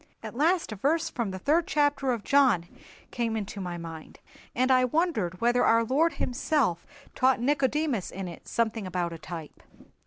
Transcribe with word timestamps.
At 0.23 0.33
last 0.35 0.71
a 0.71 0.75
verse 0.75 1.11
from 1.11 1.29
the 1.29 1.37
third 1.37 1.67
chapter 1.67 2.11
of 2.11 2.23
John 2.23 2.65
came 3.11 3.37
into 3.37 3.61
my 3.61 3.77
mind, 3.77 4.17
and 4.55 4.71
I 4.71 4.83
wondered 4.83 5.39
whether 5.39 5.63
our 5.63 5.83
Lord 5.83 6.13
Himself 6.13 6.87
taught 7.13 7.39
Nicodemus 7.39 8.09
in 8.09 8.27
it 8.27 8.47
something 8.47 8.87
about 8.87 9.13
a 9.13 9.19
type. 9.19 9.61